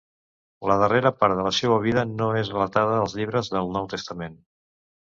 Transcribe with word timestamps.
La 0.69 0.77
darrera 0.83 1.11
part 1.19 1.37
de 1.41 1.45
la 1.49 1.53
seua 1.57 1.77
vida 1.85 2.07
no 2.17 2.31
és 2.43 2.53
relatada 2.57 2.99
als 3.05 3.17
llibres 3.21 3.55
del 3.59 3.75
Nou 3.79 3.89
Testament. 3.97 4.43